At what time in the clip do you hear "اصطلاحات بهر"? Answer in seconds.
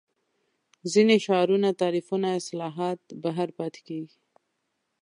2.39-3.49